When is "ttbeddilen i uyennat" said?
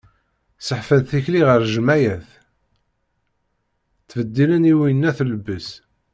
4.01-5.19